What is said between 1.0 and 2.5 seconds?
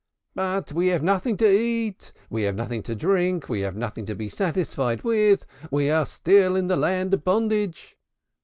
nothing to eat, we